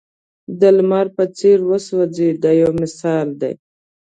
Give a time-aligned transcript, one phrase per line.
[0.59, 3.53] د لمر په څېر وسوځئ دا یو مثال دی.